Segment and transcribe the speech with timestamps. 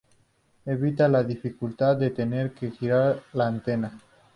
[0.65, 3.99] Evita la dificultad de tener que girar la antena.